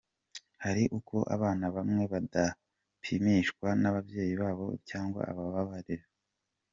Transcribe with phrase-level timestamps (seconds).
[0.63, 6.05] Hari uko abana bamwe badapimishwa n’ababyeyi babo cyangwa ababarera.